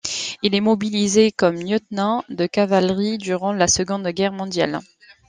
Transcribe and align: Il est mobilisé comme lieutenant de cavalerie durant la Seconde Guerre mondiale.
Il 0.41 0.55
est 0.55 0.61
mobilisé 0.61 1.31
comme 1.31 1.57
lieutenant 1.57 2.23
de 2.27 2.47
cavalerie 2.47 3.19
durant 3.19 3.53
la 3.53 3.67
Seconde 3.67 4.07
Guerre 4.07 4.31
mondiale. 4.33 4.79